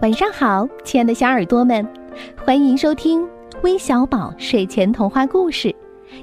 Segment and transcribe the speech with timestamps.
[0.00, 1.86] 晚上好，亲爱的小耳朵们，
[2.44, 3.26] 欢迎收听
[3.62, 5.74] 微小宝睡前童话故事，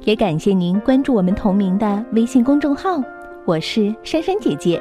[0.03, 3.01] 也感谢您关注我们同名的微信公众号。
[3.45, 4.79] 我是珊珊姐姐。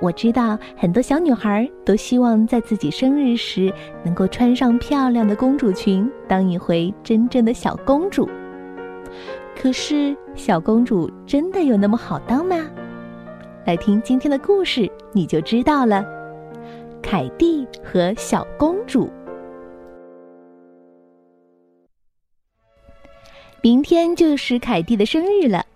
[0.00, 3.72] 我知道很多小女孩都希望在自己生日时
[4.02, 8.28] 能够穿上漂亮的公主裙，当一回真正的小公主。
[9.60, 12.56] 可是，小公主真的有那么好当吗？
[13.66, 16.02] 来听今天的故事，你就知道了。
[17.12, 19.06] 凯蒂和小公主。
[23.60, 25.66] 明天就是凯蒂的生日了，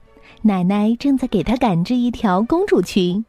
[0.40, 3.22] 奶奶正在给她赶制一条公主裙。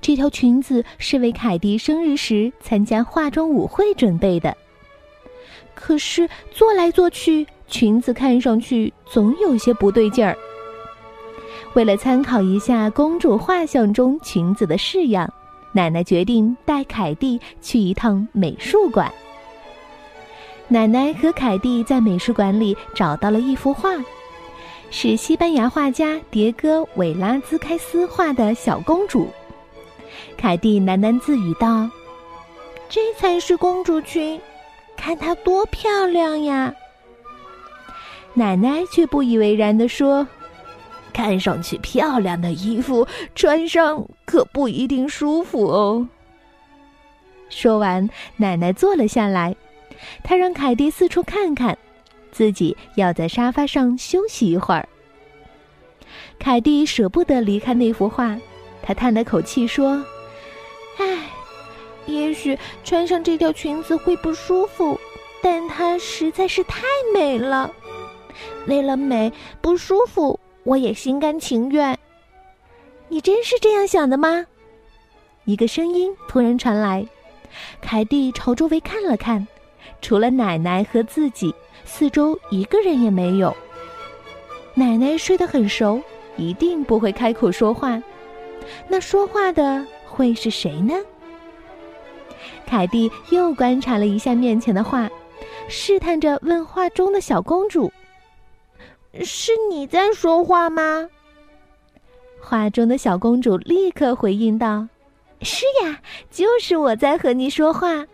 [0.00, 4.56] 这条裙子是为凯蒂生日时参加化妆舞会准备的。
[5.74, 10.34] 可是做来做去，裙子看上去总有些不对劲儿。
[11.74, 15.30] 为了参考一下公主画像中裙子的式样，
[15.72, 19.10] 奶奶决定带凯蒂去一趟美术馆。
[20.68, 23.90] 奶奶和凯蒂在美术馆里找到了一幅画，
[24.90, 29.28] 是西班牙画家迭戈·韦拉兹开斯画的小公主。
[30.36, 31.88] 凯蒂喃喃自语道
[32.88, 34.40] ：“这才是公主裙，
[34.96, 36.74] 看她多漂亮呀！”
[38.34, 40.26] 奶奶却不以为然地说。
[41.12, 46.08] 看上去漂亮的衣服，穿上可不一定舒服哦。
[47.48, 49.54] 说完，奶奶坐了下来，
[50.24, 51.76] 她让凯蒂四处看看，
[52.30, 54.88] 自己要在沙发上休息一会儿。
[56.38, 58.36] 凯蒂舍不得离开那幅画，
[58.82, 60.04] 她叹了口气说
[60.98, 61.26] ：“唉，
[62.06, 64.98] 也许穿上这条裙子会不舒服，
[65.42, 66.82] 但它实在是太
[67.14, 67.70] 美了。
[68.66, 71.98] 为了美，不舒服。”我也心甘情愿。
[73.08, 74.46] 你真是这样想的吗？
[75.44, 77.06] 一个声音突然传来。
[77.80, 79.46] 凯蒂朝周围看了看，
[80.00, 83.54] 除了奶奶和自己，四周一个人也没有。
[84.74, 86.00] 奶奶睡得很熟，
[86.36, 88.02] 一定不会开口说话。
[88.88, 90.94] 那说话的会是谁呢？
[92.64, 95.10] 凯蒂又观察了一下面前的画，
[95.68, 97.92] 试探着问画中的小公主。
[99.20, 101.08] 是你在说话吗？
[102.40, 104.88] 画中的小公主立刻回应道
[105.42, 106.00] ：“是呀，
[106.30, 108.06] 就是我在和你说话。”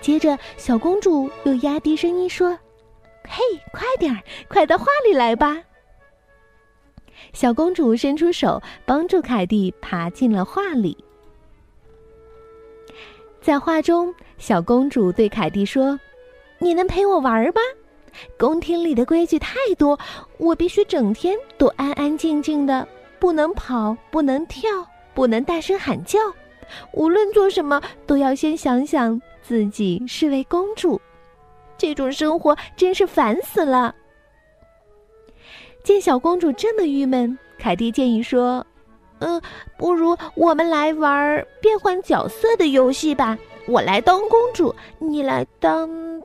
[0.00, 2.56] 接着，小公主又压低声音说
[3.28, 3.42] ：“嘿，
[3.72, 5.62] 快点儿，快到画里来吧！”
[7.32, 10.96] 小公主伸出手，帮助凯蒂爬进了画里。
[13.40, 15.98] 在画中，小公主对凯蒂说
[16.60, 17.60] ：“你能陪我玩吧？”
[18.38, 19.98] 宫廷里的规矩太多，
[20.38, 22.86] 我必须整天都安安静静的，
[23.18, 24.70] 不能跑，不能跳，
[25.14, 26.18] 不能大声喊叫。
[26.92, 31.00] 无论做什么，都要先想想自己是位公主。
[31.76, 33.94] 这种生活真是烦死了。
[35.82, 38.64] 见小公主这么郁闷，凯蒂建议说
[39.20, 39.40] ：“嗯，
[39.78, 43.38] 不如我们来玩变换角色的游戏吧。
[43.66, 46.22] 我来当公主，你来当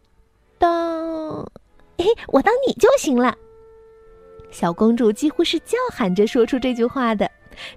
[0.57, 1.49] 当。”
[1.97, 3.35] 嘿，我当你就行了。
[4.51, 7.29] 小公主几乎是叫喊着说出这句话的，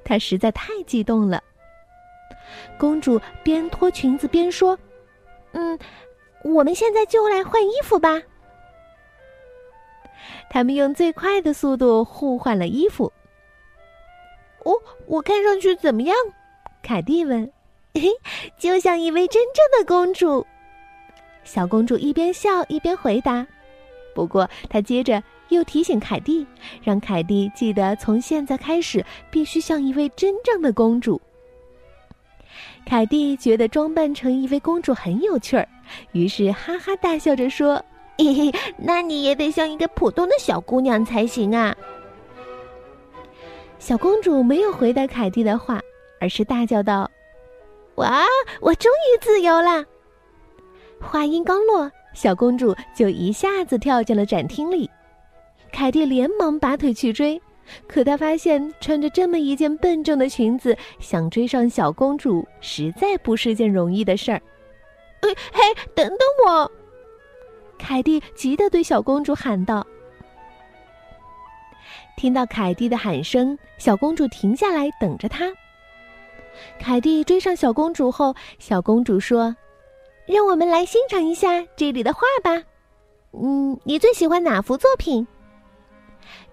[0.05, 1.43] 她实在太激动了。
[2.79, 4.79] 公主边脱裙子边说
[5.53, 5.79] ：“嗯，
[6.45, 8.21] 我们现在就来换衣服吧。”
[10.51, 13.13] 他们用最快的速度互换了衣服。
[14.65, 14.73] 哦，
[15.07, 16.17] 我看上去怎么样？
[16.83, 17.51] 凯蒂问。
[17.95, 18.11] 嘿，
[18.59, 20.47] 就像一位真正的公主。
[21.45, 23.47] 小公主一边笑一边回答。
[24.19, 26.45] 不过，他接着又提醒凯蒂，
[26.83, 31.21] 让凯蒂记得从现在开始必须像一位真正的公主。
[32.85, 35.69] 凯蒂觉得装扮成一位公主很有趣儿，
[36.11, 37.81] 于是哈哈大笑着说
[38.19, 41.77] ：“嘿嘿，那你也得像一个普通的小姑娘才行啊！”
[43.79, 45.81] 小公主没有回答凯蒂的话，
[46.21, 47.09] 而是大叫道
[47.95, 48.25] ：“哇，
[48.61, 49.85] 我终于自由了！”
[51.01, 51.89] 话音刚落。
[52.19, 54.91] 小公主就一下子跳进了展厅里，
[55.71, 57.41] 凯蒂连忙拔腿去追，
[57.87, 64.43] 可她发现穿着这么一件笨重的裙子，想追上小公主实在不是件容易的事儿。
[65.23, 65.63] 嘿，
[65.95, 66.69] 等等我！
[67.79, 69.87] 凯蒂急得对小公主喊道。
[72.17, 75.49] 听到凯蒂的喊声，小公主停下来等着她。
[76.81, 79.55] 凯蒂追上小公主后，小公主说。
[80.29, 82.63] 让我们来欣赏一下这里的画吧。
[83.33, 85.27] 嗯，你最喜欢哪幅作品？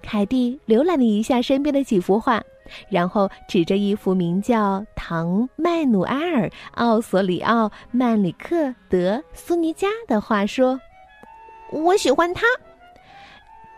[0.01, 2.41] 凯蒂浏览了一下身边的几幅画，
[2.89, 10.79] 然后指着一幅名叫《唐麦努埃尔·奥索里奥·曼里克德苏尼加》的画说
[11.69, 12.45] ：“我喜欢它。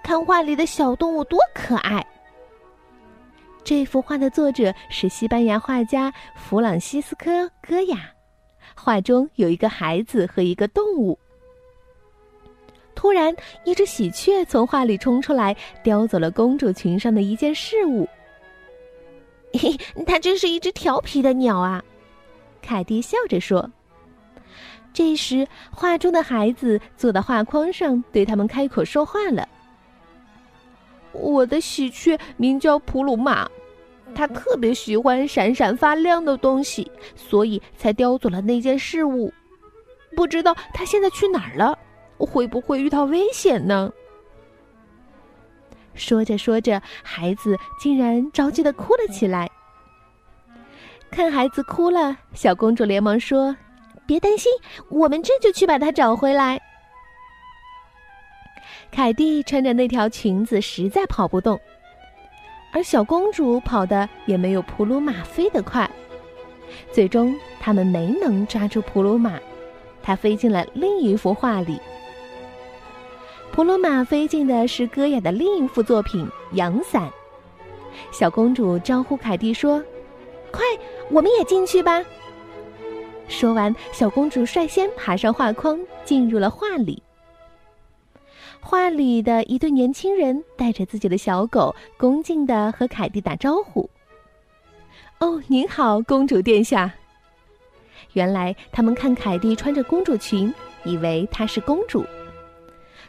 [0.03, 2.05] 看画里的小动物多可爱。”
[3.63, 8.11] 这幅画的作者是西班牙画家弗朗西斯科·戈雅。
[8.87, 11.19] 画中有一个孩子和一个动物。
[12.95, 13.35] 突然，
[13.65, 15.53] 一只喜鹊从画里冲出来，
[15.83, 18.07] 叼走了公主裙上的一件饰物。
[19.51, 19.75] 嘿，
[20.07, 21.83] 它真是一只调皮的鸟啊！
[22.61, 23.69] 凯蒂笑着说。
[24.93, 29.45] 这时，画中的孩子坐到画框上，对他们开口说话了
[31.11, 33.51] ：“我的喜鹊名叫普鲁玛，
[34.15, 39.33] 它特别喜欢闪闪发亮的东西，所以才叼走了那件事物。
[40.15, 41.77] 不知道他现在去哪儿了。”
[42.19, 43.93] 会不会遇到危险呢？
[45.93, 49.47] 说着说着，孩子竟然着急的哭了起来。
[51.11, 53.55] 看孩子哭了，小公主连忙说
[54.07, 54.51] ：“别担心，
[54.89, 56.59] 我们这就去把它找回来。”
[58.89, 61.59] 凯蒂穿着那条裙子实在跑不动，
[62.77, 65.89] 而小公主跑的也没有普鲁马飞得快。
[66.91, 69.39] 最终，他们没能抓住普鲁马，
[70.03, 71.81] 它飞进了另一幅画里。
[73.51, 77.01] 普鲁马飞进的是戈雅的另一幅作品《阳伞》。
[78.11, 79.83] 小公主招呼凯蒂说
[80.53, 80.63] ：“快，
[81.09, 82.05] 我们也进去吧。”
[83.27, 87.01] 说完，小公主率先爬上画框，进入了画里。
[88.59, 93.89] 画里的一对年轻人带着自己的小狗，恭敬的和凯蒂打招呼
[95.19, 96.93] ：“哦，您好，公主殿下。”
[98.13, 102.05] 原来他们看凯蒂穿着公主裙，以为她是公主。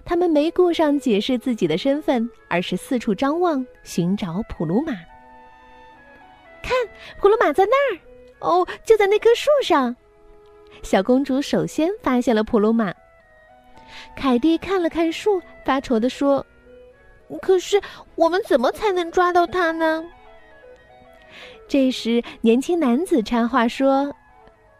[0.04, 4.92] 他们没顾上解释自己的身份，而是四处张望，寻找普鲁玛。
[6.62, 6.72] 看，
[7.20, 7.98] 普鲁玛在那儿！
[8.40, 9.94] 哦，就在那棵树上。
[10.82, 12.94] 小公主首先发现了普鲁玛。
[14.16, 16.44] 凯蒂看了看树，发愁地说
[17.40, 17.80] ：“可是
[18.14, 20.04] 我们怎么才能抓到它呢？”
[21.68, 24.14] 这时，年轻男子插话说：“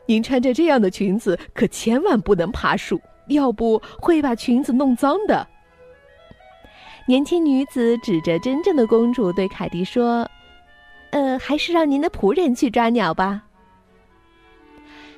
[0.06, 5.46] 您穿着这样的裙子，可千万不能爬树。”要不会把裙子弄脏的。
[7.06, 10.26] 年轻女子指着真正的公主对凯蒂说
[11.12, 13.42] ：“呃，还是让您的仆人去抓鸟吧。”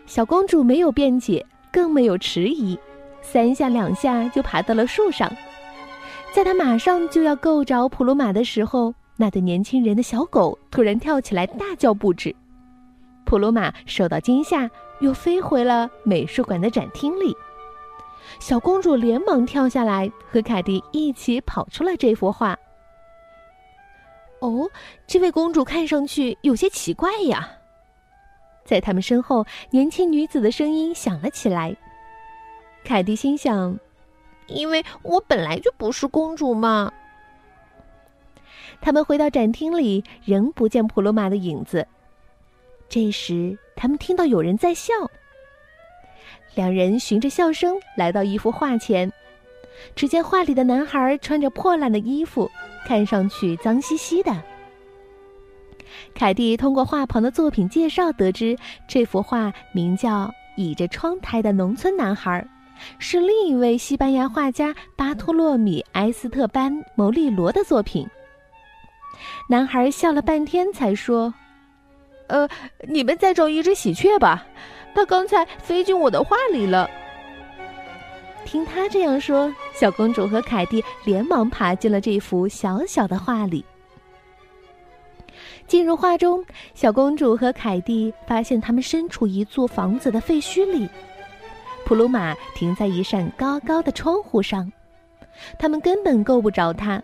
[0.07, 2.77] 小公主没有辩解，更没有迟疑，
[3.23, 5.31] 三下两下就爬到了树上。
[6.33, 12.35] 在他马上就要够着普鲁玛的时候，那对年轻人的小狗突然跳起来大叫不止。
[13.25, 14.71] 普鲁玛受到惊吓，
[15.01, 17.37] 又飞回了美术馆的展厅里。
[18.39, 22.57] 小公主连忙跳下来，和凯蒂一起跑出了这幅画。
[24.41, 24.71] 哦，
[25.07, 27.49] 这位公主看上去有些奇怪呀。
[28.65, 31.77] 在他们身后，年轻女子的声音响了起来。
[32.85, 33.79] 凯蒂心想
[34.49, 36.93] ：“因为我本来就不是公主嘛。”
[38.81, 41.87] 他们回到展厅里，仍不见普罗玛的影子。
[42.89, 44.93] 这时，他们听到有人在笑。
[46.55, 49.13] 两人循着笑声来到一幅画前，
[49.95, 52.51] 只见画里的男孩穿着破烂的衣服，
[52.85, 54.43] 看上去脏兮兮的。
[56.15, 58.57] 凯蒂通过画旁的作品介绍得知，
[58.89, 60.27] 这幅画名叫
[60.57, 62.41] 《倚着窗台的农村男孩》，
[62.99, 68.07] 是另一位西班牙画家巴托洛米埃斯特班·牟利罗的作品。
[69.49, 71.33] 男孩笑了半天，才说
[72.29, 72.49] ：“呃，
[72.89, 74.47] 你们再找一只喜鹊吧。”
[74.95, 76.91] 它刚才飞进我的画里了。
[78.45, 83.65] 听他这样说，小公主和凯蒂连忙爬进了这幅小小的画里。
[85.69, 86.45] 进入画中，
[86.75, 90.89] 小公主和凯蒂发现他们身处一座房子的废墟里。
[91.91, 94.71] 普鲁玛停在一扇高高的窗户上，
[95.59, 97.03] 他们根本够不着它。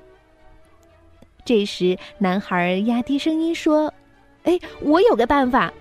[1.45, 3.93] 这时，男孩压低声音说
[4.47, 5.73] ：“哎，我有个办法。”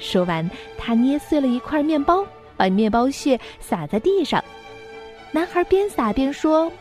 [0.00, 2.24] 说完，他捏碎了一块面包，
[2.56, 4.42] 把面包屑撒在地上。
[5.30, 6.72] 男孩边撒边说：“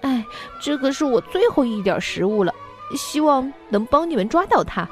[0.00, 0.24] 哎，
[0.62, 2.54] 这可是我最后一点食物了，
[2.96, 4.88] 希望能帮你们抓到它。”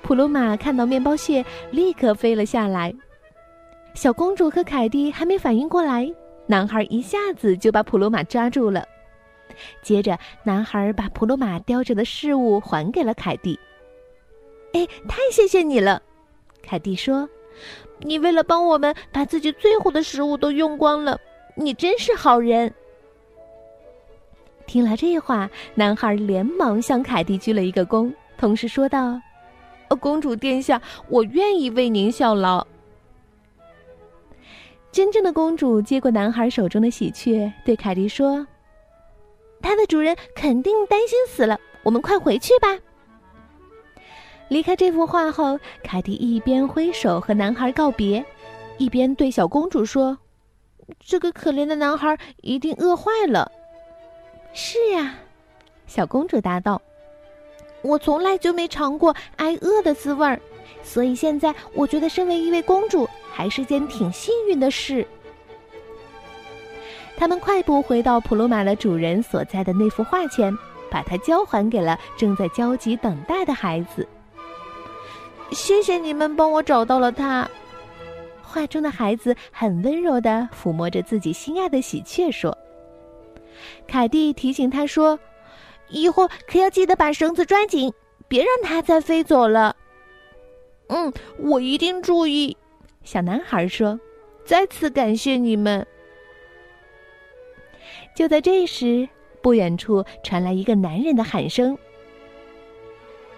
[0.00, 2.94] 普鲁玛看到面包屑，立刻飞了下来。
[3.94, 6.10] 小公主和凯蒂还没反应过来，
[6.46, 8.84] 男孩一下子就把普罗马抓住了。
[9.82, 13.58] 接着，男孩把普罗马叼着的饰物还给了凯蒂。
[14.72, 16.00] 哎，太谢谢你了，
[16.62, 17.28] 凯蒂说
[18.00, 21.20] ：“你为了帮我们把自己最后的食物都用光了，
[21.54, 22.72] 你真是好人。”
[24.66, 29.20] 听了这话，男孩连忙向凯蒂鞠了一个躬，同时说道
[29.88, 30.80] ：“呃公主殿下，
[31.10, 32.66] 我愿意为您效劳。”
[34.92, 38.46] 真正的公主接过男孩手中的喜鹊，对凯蒂说
[39.62, 42.78] ：“它的主人肯定担心死了，我们快回去吧。”
[44.48, 48.22] 离开这幅画后，凯蒂一边挥手和男孩告别，
[48.76, 50.18] 一边对小公主说
[51.00, 53.50] ：“这个可怜的男孩一定饿坏了。
[54.52, 55.14] ”“是呀。”
[55.88, 56.80] 小公主答道
[57.80, 60.38] ，“我从来就没尝过挨饿的滋味儿，
[60.82, 65.06] 所以现在我觉得身为一位公主。”还是件挺幸运的事。
[67.16, 70.54] 他们快步回到普鲁玛的主人所在的那幅画前，
[70.90, 74.06] 把它交还给了正在焦急等待的孩子。
[75.52, 77.48] 谢谢你们帮我找到了他。
[78.42, 82.56] 画中的孩子很温柔的抚摸着自己心爱的喜鹊，说
[83.88, 85.18] ：“凯蒂提醒他说，
[85.88, 87.90] 以后可要记得把绳子抓紧，
[88.28, 89.74] 别让它再飞走了。”
[90.88, 92.56] 嗯，我一定注意。
[93.02, 93.98] 小男孩说
[94.44, 95.86] ：“再次感谢你们。”
[98.14, 99.08] 就在这时，
[99.40, 101.76] 不远处传来一个男人的喊声：“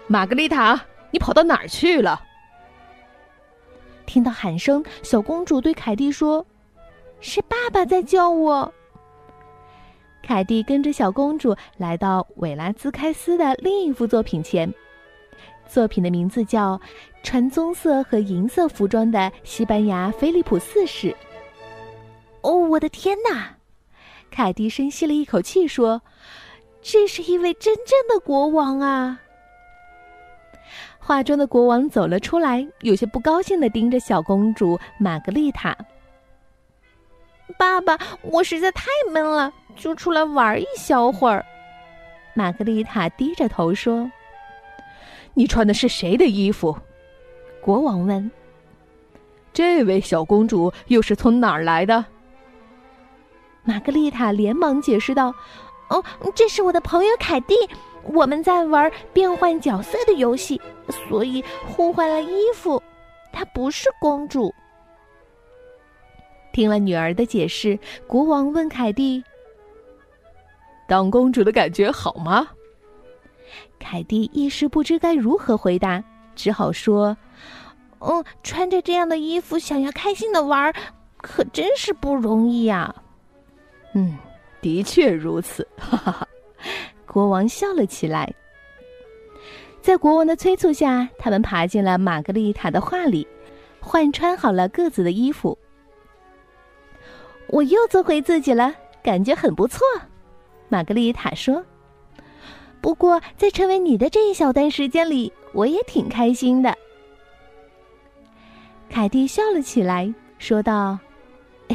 [0.07, 2.21] 玛格丽塔，你跑到哪儿去了？”
[4.05, 6.45] 听到喊声，小公主对凯蒂说
[7.21, 8.71] ：“是爸爸在叫我。”
[10.21, 14.71] 凯蒂跟着小公主来到韦拉兹开斯的另一幅作品前。
[15.67, 16.77] 作品的名字叫
[17.23, 21.07] 《穿棕色和银色服装的西班牙菲利普四世》。
[22.41, 23.55] 哦，我的天哪！
[24.29, 26.01] 凯蒂深吸了一口气说
[26.81, 29.19] ：“这是一位真正的国王啊！”
[30.99, 35.75] 画中的国王走了出来，有些不高兴的盯着小公主玛格丽塔。
[37.57, 41.45] 爸爸，我实在太闷了，就出来玩一小会儿。
[42.33, 44.11] 玛格丽塔低着头说。
[45.35, 46.75] 你穿的是谁的衣服？
[47.61, 48.31] 国王问。
[49.53, 52.03] 这位小公主又是从哪儿来的？
[53.63, 55.33] 玛格丽塔连忙解释道
[55.89, 57.55] ：“哦，这是我的朋友凯蒂，
[58.03, 60.59] 我们在玩变换角色的游戏，
[61.09, 62.81] 所以互换了衣服。
[63.31, 64.53] 她不是公主。”
[66.53, 67.77] 听了女儿的解释，
[68.07, 69.21] 国王问凯蒂
[70.87, 72.47] ：“当公主的感觉好吗？”
[73.85, 76.03] 凯蒂一时不知该如何回答，
[76.35, 77.15] 只好说
[78.01, 80.73] ：“嗯，穿着这样的衣服，想要开心的玩，
[81.21, 82.93] 可真是不容易呀。
[83.93, 84.17] ”“嗯，
[84.59, 86.27] 的确如此。”哈哈哈，
[87.05, 88.33] 国王笑了起来。
[89.83, 93.27] 在国王的催促下，他们爬进了玛格丽塔的画里，
[93.79, 95.55] 换穿好了各自的衣服。
[97.49, 98.73] 我又做回自己了，
[99.03, 99.85] 感觉很不错。”
[100.69, 101.63] 玛格丽塔说。
[102.85, 106.77] 不过，在成为你的这一小段时间里，我也挺开心的。
[108.91, 110.99] 凯蒂笑了起来，说道：“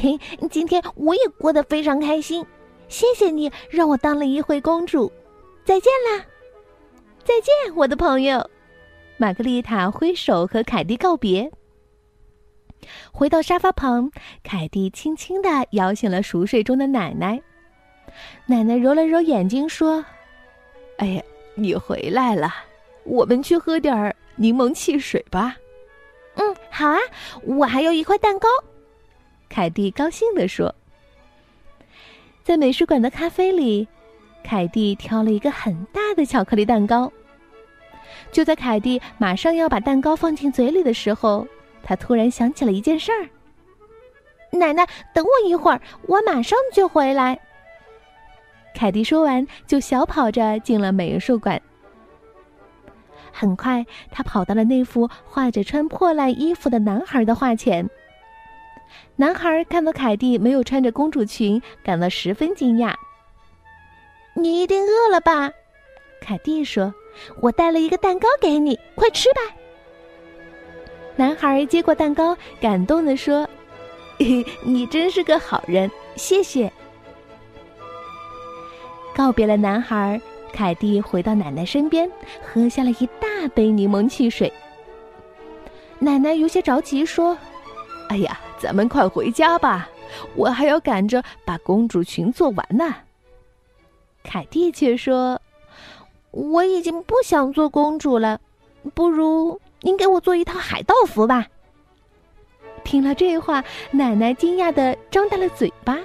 [0.00, 0.17] 嘿，
[0.52, 2.47] 今天我也过得非常开心，
[2.87, 5.11] 谢谢你让我当了一回公主。
[5.64, 6.25] 再见啦，
[7.25, 8.49] 再见，我的朋友。”
[9.19, 11.50] 玛格丽塔挥手和凯蒂告别。
[13.11, 14.12] 回到沙发旁，
[14.45, 17.43] 凯蒂轻轻的摇醒了熟睡中的奶奶。
[18.47, 20.05] 奶奶揉了揉眼睛，说。
[21.00, 21.23] 哎呀，
[21.54, 22.52] 你回来了，
[23.04, 25.57] 我们去喝点儿柠檬汽水吧。
[26.35, 26.99] 嗯，好啊，
[27.42, 28.47] 我还有一块蛋糕。
[29.49, 30.75] 凯蒂高兴地说。
[32.45, 33.88] 在美术馆的咖啡里，
[34.45, 37.11] 凯蒂挑了一个很大的巧克力蛋糕。
[38.30, 41.49] 就在凯蒂马上要把蛋糕放进嘴里的时候，
[41.83, 43.26] 他突然想起了一件事儿。
[44.50, 47.40] 奶奶，等我一会儿，我马上就回来。
[48.75, 51.61] 凯蒂说完，就小跑着进了美术馆。
[53.33, 57.89] 很快，他跑到了那幅画着穿破烂衣服的男孩的画前。
[59.17, 62.95] 男孩看到凯蒂没有穿着公主裙，感到十分惊讶。
[64.35, 65.50] “你一定饿了吧？”
[66.21, 66.93] 凯蒂说
[67.41, 69.41] ，“我带了一个蛋糕给你，快吃吧。”
[71.17, 73.49] 男孩接过蛋糕，感动的说
[74.65, 76.73] ：“你真是个好人，谢谢。”
[79.14, 80.21] 告别了男孩，
[80.52, 82.11] 凯蒂回到奶奶身边，
[82.43, 84.52] 喝下了一大杯柠檬汽水。
[85.99, 87.37] 奶奶有些着急说
[88.09, 89.88] ：“哎呀，咱们快回家吧，
[90.35, 92.95] 我还要赶着把公主裙做完呢。”
[94.25, 95.40] 凯蒂却说
[96.31, 98.40] ：“我已经不想做公主了，
[98.95, 101.47] 不如您给我做一套海盗服吧。”
[102.83, 105.99] 听了这话，奶奶惊讶的张大了嘴巴。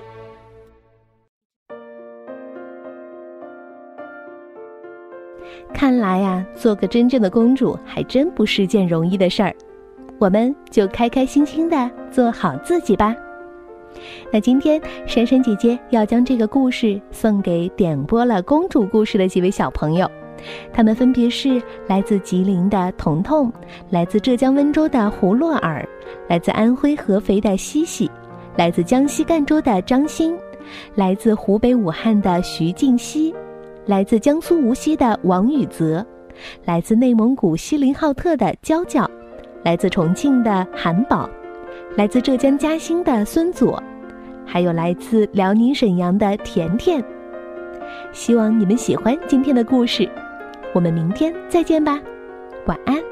[5.73, 9.53] 看来呀，做个真正的公主还真不是件容易的事儿。
[10.17, 13.13] 我们就开开心心的做好自己吧。
[14.31, 20.09] 那今天珊珊姐姐要将这个故事送给点播了公主故事的几位小朋友，
[20.73, 23.51] 他们分别是来自吉林的彤彤，
[23.89, 25.87] 来自浙江温州的胡洛尔，
[26.27, 28.09] 来自安徽合肥的西西，
[28.55, 30.37] 来自江西赣州的张欣，
[30.93, 33.33] 来自湖北武汉的徐静熙。
[33.85, 36.03] 来自江苏无锡的王宇泽，
[36.65, 39.09] 来自内蒙古锡林浩特的娇娇，
[39.63, 41.29] 来自重庆的韩宝，
[41.95, 43.81] 来自浙江嘉兴的孙左，
[44.43, 47.03] 还有来自辽宁沈阳的甜甜。
[48.11, 50.09] 希望你们喜欢今天的故事，
[50.73, 52.01] 我们明天再见吧，
[52.65, 53.04] 晚安。